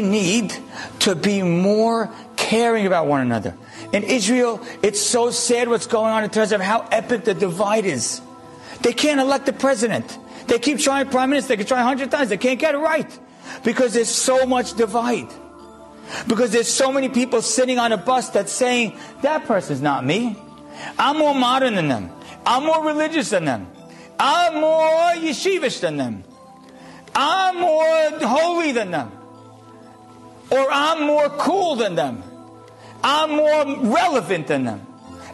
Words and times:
need 0.00 0.54
to 1.00 1.14
be 1.14 1.42
more 1.42 2.10
caring 2.36 2.86
about 2.86 3.06
one 3.06 3.20
another. 3.20 3.56
In 3.92 4.02
Israel, 4.04 4.60
it's 4.82 5.00
so 5.00 5.30
sad 5.30 5.68
what's 5.68 5.86
going 5.86 6.12
on 6.12 6.24
in 6.24 6.30
terms 6.30 6.52
of 6.52 6.60
how 6.60 6.86
epic 6.90 7.24
the 7.24 7.34
divide 7.34 7.84
is. 7.84 8.20
They 8.82 8.92
can't 8.92 9.20
elect 9.20 9.46
the 9.46 9.52
president. 9.52 10.18
They 10.46 10.58
keep 10.58 10.78
trying 10.78 11.08
prime 11.08 11.30
minister. 11.30 11.48
They 11.48 11.58
can 11.58 11.66
try 11.66 11.80
a 11.80 11.84
hundred 11.84 12.10
times. 12.10 12.28
They 12.28 12.36
can't 12.36 12.58
get 12.58 12.74
it 12.74 12.78
right 12.78 13.18
because 13.64 13.94
there's 13.94 14.08
so 14.08 14.46
much 14.46 14.74
divide. 14.74 15.28
Because 16.26 16.50
there's 16.50 16.68
so 16.68 16.90
many 16.90 17.08
people 17.08 17.40
sitting 17.42 17.78
on 17.78 17.92
a 17.92 17.96
bus 17.96 18.30
that's 18.30 18.52
saying, 18.52 18.98
that 19.22 19.44
person's 19.44 19.80
not 19.80 20.04
me. 20.04 20.36
I'm 20.98 21.18
more 21.18 21.34
modern 21.34 21.74
than 21.74 21.88
them. 21.88 22.10
I'm 22.44 22.64
more 22.64 22.84
religious 22.84 23.30
than 23.30 23.44
them. 23.44 23.70
I'm 24.18 24.60
more 24.60 25.12
yeshivish 25.14 25.80
than 25.80 25.96
them. 25.96 26.24
I'm 27.14 27.60
more 27.60 28.10
holy 28.26 28.72
than 28.72 28.90
them. 28.90 29.12
Or 30.50 30.66
I'm 30.70 31.06
more 31.06 31.28
cool 31.30 31.76
than 31.76 31.94
them. 31.94 32.22
I'm 33.02 33.30
more 33.30 33.90
relevant 33.90 34.46
than 34.48 34.64
them. 34.64 34.86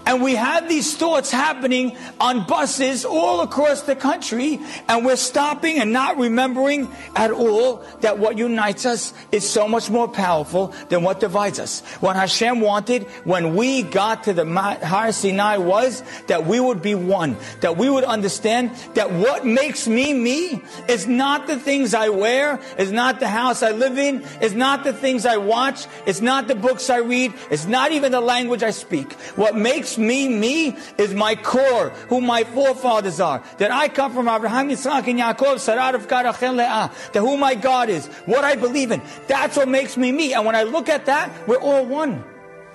And 0.06 0.22
we 0.22 0.36
have 0.36 0.68
these 0.68 0.96
thoughts 0.96 1.32
happening 1.32 1.96
on 2.20 2.46
buses 2.46 3.04
all 3.04 3.40
across 3.40 3.82
the 3.82 3.96
country, 3.96 4.60
and 4.88 5.04
we're 5.04 5.16
stopping 5.16 5.78
and 5.78 5.92
not 5.92 6.16
remembering 6.16 6.88
at 7.16 7.32
all 7.32 7.84
that 8.00 8.18
what 8.18 8.38
unites 8.38 8.86
us 8.86 9.12
is 9.32 9.48
so 9.48 9.66
much 9.66 9.90
more 9.90 10.06
powerful 10.06 10.72
than 10.88 11.02
what 11.02 11.18
divides 11.18 11.58
us. 11.58 11.80
What 12.00 12.14
Hashem 12.14 12.60
wanted 12.60 13.02
when 13.24 13.56
we 13.56 13.82
got 13.82 14.24
to 14.24 14.32
the 14.32 14.46
Har 14.46 15.10
Sinai 15.10 15.56
was 15.56 16.04
that 16.28 16.46
we 16.46 16.60
would 16.60 16.82
be 16.82 16.94
one, 16.94 17.36
that 17.60 17.76
we 17.76 17.90
would 17.90 18.04
understand 18.04 18.70
that 18.94 19.10
what 19.10 19.44
makes 19.44 19.88
me 19.88 20.14
me 20.14 20.62
is 20.88 21.06
not 21.08 21.48
the 21.48 21.58
things 21.58 21.94
I 21.94 22.10
wear, 22.10 22.60
is 22.78 22.92
not 22.92 23.18
the 23.18 23.28
house 23.28 23.62
I 23.62 23.72
live 23.72 23.98
in, 23.98 24.22
is 24.40 24.54
not 24.54 24.84
the 24.84 24.92
things 24.92 25.26
I 25.26 25.38
watch, 25.38 25.86
it's 26.06 26.20
not 26.20 26.46
the 26.46 26.54
books 26.54 26.90
I 26.90 26.98
read, 26.98 27.34
it's 27.50 27.66
not 27.66 27.90
even 27.90 28.12
the 28.12 28.20
language 28.20 28.62
I 28.62 28.70
speak. 28.70 29.12
What 29.34 29.56
makes 29.56 29.95
me, 29.98 30.28
me 30.28 30.76
is 30.98 31.14
my 31.14 31.34
core, 31.34 31.90
who 32.08 32.20
my 32.20 32.44
forefathers 32.44 33.20
are. 33.20 33.42
That 33.58 33.70
I 33.70 33.88
come 33.88 34.12
from 34.12 34.28
Abraham, 34.28 34.68
Yitzchak, 34.68 35.08
and 35.08 35.18
Yaakov, 35.18 35.56
of 35.96 36.06
Le'ah. 36.08 37.12
That 37.12 37.20
who 37.20 37.36
my 37.36 37.54
God 37.54 37.88
is, 37.88 38.06
what 38.26 38.44
I 38.44 38.56
believe 38.56 38.90
in. 38.90 39.02
That's 39.26 39.56
what 39.56 39.68
makes 39.68 39.96
me 39.96 40.12
me. 40.12 40.34
And 40.34 40.44
when 40.46 40.54
I 40.54 40.64
look 40.64 40.88
at 40.88 41.06
that, 41.06 41.30
we're 41.48 41.60
all 41.60 41.84
one. 41.84 42.24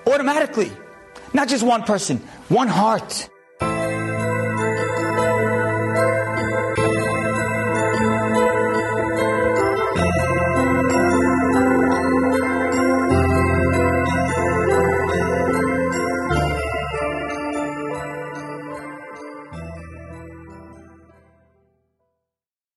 Automatically. 0.06 0.72
Not 1.32 1.48
just 1.48 1.64
one 1.64 1.82
person, 1.84 2.18
one 2.48 2.68
heart. 2.68 3.28